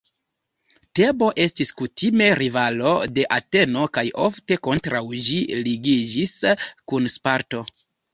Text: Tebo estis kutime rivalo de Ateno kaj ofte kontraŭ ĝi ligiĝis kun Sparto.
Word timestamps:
Tebo 0.99 1.25
estis 1.43 1.71
kutime 1.81 2.29
rivalo 2.39 2.93
de 3.17 3.25
Ateno 3.37 3.83
kaj 3.97 4.05
ofte 4.29 4.57
kontraŭ 4.69 5.03
ĝi 5.27 5.37
ligiĝis 5.69 6.35
kun 6.93 7.07
Sparto. 7.19 7.63